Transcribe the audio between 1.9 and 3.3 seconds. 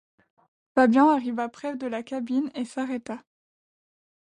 cabine et s’arrêta.